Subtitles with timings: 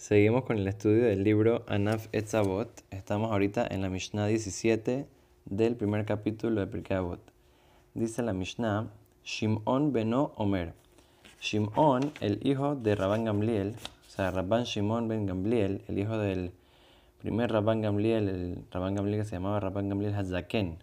[0.00, 2.70] Seguimos con el estudio del libro Anaf Etzavot.
[2.90, 5.06] Estamos ahorita en la Mishnah 17
[5.44, 7.04] del primer capítulo de Pirkei.
[7.92, 8.90] Dice la Mishnah,
[9.24, 10.72] Shimon beno Omer.
[11.38, 13.74] Shimon, el hijo de Rabban Gamliel,
[14.06, 16.52] o sea, Rabban Shimon ben Gamliel, el hijo del
[17.18, 20.78] primer Rabban Gamliel, el Rabban Gamliel que se llamaba Rabban Gamliel Hazaken,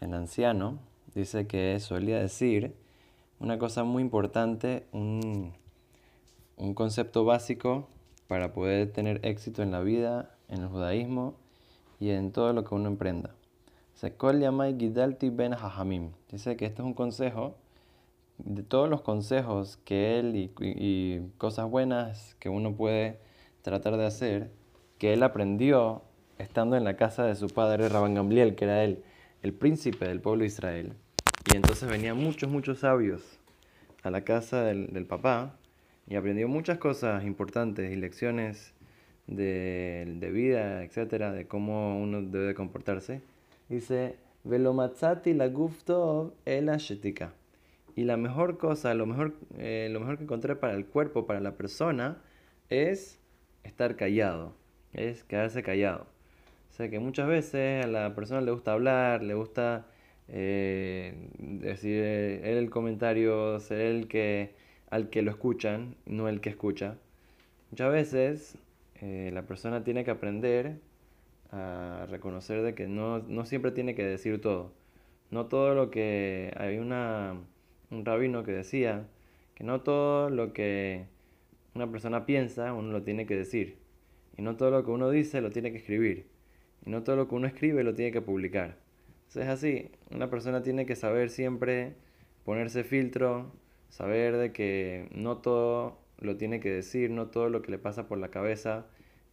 [0.00, 0.80] el anciano,
[1.14, 2.74] dice que solía decir
[3.38, 5.52] una cosa muy importante, un,
[6.56, 7.93] un concepto básico
[8.28, 11.34] para poder tener éxito en la vida, en el judaísmo
[12.00, 13.34] y en todo lo que uno emprenda.
[14.02, 15.56] ben
[16.30, 17.56] Dice que este es un consejo
[18.38, 23.18] de todos los consejos que él y, cosas buenas que uno puede
[23.62, 24.50] tratar de hacer,
[24.98, 26.02] que él aprendió
[26.38, 29.04] estando en la casa de su padre Rabban Gamliel, que era él,
[29.42, 30.92] el príncipe del pueblo de Israel.
[31.52, 33.22] Y entonces venían muchos, muchos sabios
[34.02, 35.56] a la casa del, del papá
[36.08, 38.74] y aprendió muchas cosas importantes y lecciones
[39.26, 43.22] de, de vida, etcétera, de cómo uno debe comportarse.
[43.68, 47.32] Dice, Velomatzati la guftov el shetika.
[47.96, 51.40] Y la mejor cosa, lo mejor, eh, lo mejor que encontré para el cuerpo, para
[51.40, 52.18] la persona,
[52.68, 53.20] es
[53.62, 54.54] estar callado,
[54.92, 56.06] es quedarse callado.
[56.70, 59.86] O sea que muchas veces a la persona le gusta hablar, le gusta
[60.28, 64.54] eh, decir él el comentario, ser el que
[64.90, 66.98] al que lo escuchan, no el que escucha.
[67.70, 68.58] Muchas veces
[69.00, 70.80] eh, la persona tiene que aprender
[71.50, 74.72] a reconocer de que no, no, siempre tiene que decir todo.
[75.30, 76.52] No todo lo que...
[76.56, 77.34] Hay una,
[77.90, 79.06] un rabino que decía
[79.54, 81.06] que no todo lo que
[81.74, 83.78] una persona piensa uno lo tiene que decir.
[84.36, 86.26] Y no todo lo que uno dice lo tiene que escribir.
[86.86, 88.76] Y no todo lo que uno escribe lo tiene que publicar.
[89.28, 91.94] Entonces es así, una persona tiene que saber siempre
[92.44, 93.52] ponerse filtro,
[93.94, 98.08] saber de que no todo lo tiene que decir, no todo lo que le pasa
[98.08, 98.86] por la cabeza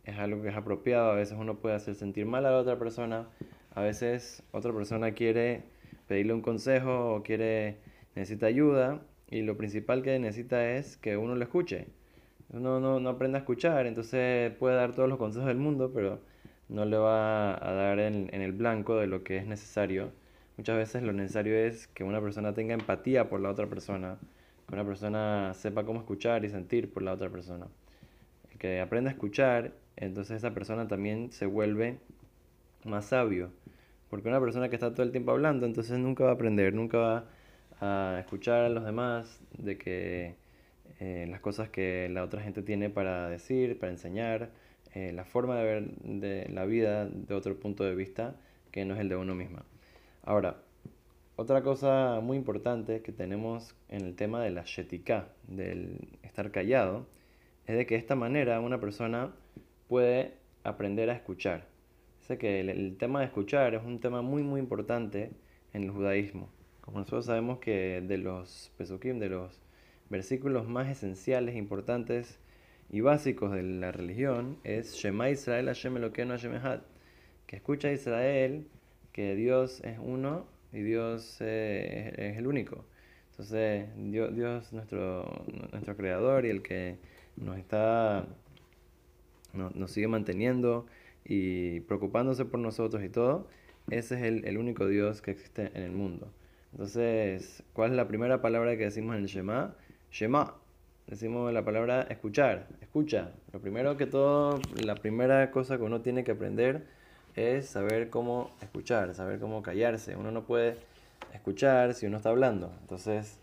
[0.04, 2.78] es algo que es apropiado, a veces uno puede hacer sentir mal a la otra
[2.78, 3.28] persona,
[3.74, 5.64] a veces otra persona quiere
[6.08, 7.78] pedirle un consejo o quiere
[8.16, 11.88] necesita ayuda y lo principal que necesita es que uno lo escuche.
[12.50, 16.20] Uno no, no aprende a escuchar, entonces puede dar todos los consejos del mundo, pero
[16.70, 20.12] no le va a dar en, en el blanco de lo que es necesario.
[20.58, 24.20] Muchas veces lo necesario es que una persona tenga empatía por la otra persona
[24.72, 27.68] una persona sepa cómo escuchar y sentir por la otra persona.
[28.52, 31.98] El que aprenda a escuchar, entonces esa persona también se vuelve
[32.86, 33.52] más sabio.
[34.10, 36.98] Porque una persona que está todo el tiempo hablando, entonces nunca va a aprender, nunca
[36.98, 37.26] va
[37.80, 40.36] a escuchar a los demás de que
[41.00, 44.50] eh, las cosas que la otra gente tiene para decir, para enseñar,
[44.94, 48.36] eh, la forma de ver de la vida de otro punto de vista
[48.72, 49.64] que no es el de uno misma.
[50.24, 50.58] Ahora,
[51.42, 57.08] otra cosa muy importante que tenemos en el tema de la shetika, del estar callado,
[57.66, 59.34] es de que de esta manera una persona
[59.88, 61.66] puede aprender a escuchar.
[62.20, 65.32] Sé que el, tema de escuchar es un tema muy muy importante
[65.74, 66.48] en el judaísmo.
[66.82, 69.60] Como nosotros sabemos que de los pesukim, de los
[70.12, 72.38] versículos más esenciales, importantes
[72.92, 76.82] y básicos de la religión es Shema Israel Hashem Elokeinu Hashem Echad,
[77.48, 78.68] que escucha Israel
[79.12, 82.86] que Dios es uno y Dios eh, es el único.
[83.32, 86.98] Entonces, Dios, Dios nuestro, nuestro creador y el que
[87.38, 88.26] nos está,
[89.54, 90.86] nos, sigue manteniendo
[91.26, 93.48] y preocupándose por nosotros y todo,
[93.90, 96.32] ese es el, el, único Dios que existe en el mundo.
[96.72, 99.76] Entonces, ¿cuál es la primera palabra que decimos en el Shema?
[100.12, 100.56] Shema.
[101.08, 103.32] Decimos la palabra escuchar, escucha.
[103.52, 106.86] Lo primero que todo, la primera cosa que uno tiene que aprender
[107.36, 110.16] es saber cómo escuchar, saber cómo callarse.
[110.16, 110.78] Uno no puede
[111.34, 112.74] escuchar si uno está hablando.
[112.82, 113.40] Entonces,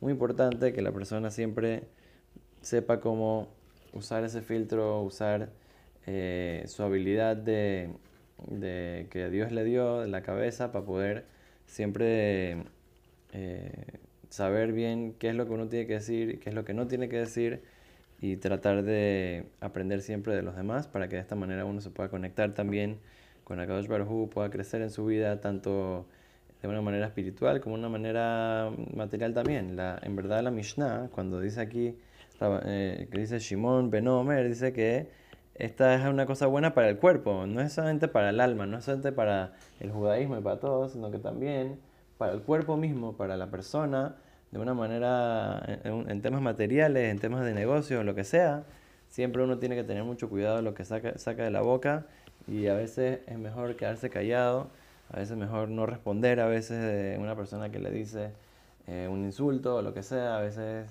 [0.00, 1.84] muy importante que la persona siempre
[2.60, 3.48] sepa cómo
[3.92, 5.50] usar ese filtro, usar
[6.06, 7.90] eh, su habilidad de,
[9.10, 11.26] que Dios le dio en la cabeza para poder
[11.66, 12.64] siempre
[13.32, 13.84] eh,
[14.28, 16.86] saber bien qué es lo que uno tiene que decir, qué es lo que no
[16.86, 17.62] tiene que decir
[18.20, 21.90] y tratar de aprender siempre de los demás para que de esta manera uno se
[21.90, 22.98] pueda conectar también
[23.52, 26.06] con Akadosh Baruj pueda crecer en su vida tanto
[26.62, 29.76] de una manera espiritual como de una manera material también.
[29.76, 31.94] La, en verdad la Mishnah, cuando dice aquí,
[32.40, 35.10] eh, que dice Shimon Benomer, dice que
[35.54, 38.78] esta es una cosa buena para el cuerpo, no es solamente para el alma, no
[38.78, 41.78] es solamente para el judaísmo y para todos, sino que también
[42.16, 44.16] para el cuerpo mismo, para la persona,
[44.50, 48.64] de una manera, en, temas materiales, en temas de negocio, lo que sea,
[49.08, 52.06] siempre uno tiene que tener mucho cuidado de lo que saca, saca de la boca
[52.46, 54.68] y a veces es mejor quedarse callado,
[55.10, 58.30] a veces es mejor no responder, a veces de una persona que le dice
[58.86, 60.88] eh, un insulto o lo que sea, a veces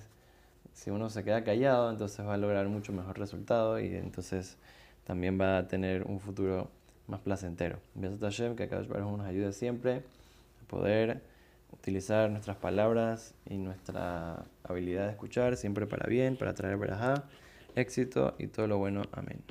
[0.72, 4.56] si uno se queda callado, entonces va a lograr mucho mejor resultado y entonces
[5.04, 6.68] también va a tener un futuro
[7.06, 7.78] más placentero.
[7.96, 11.20] A Hashem, que cada nos ayude siempre a poder
[11.72, 17.24] utilizar nuestras palabras y nuestra habilidad de escuchar siempre para bien, para traer verajá,
[17.74, 19.02] éxito y todo lo bueno.
[19.12, 19.42] Amén.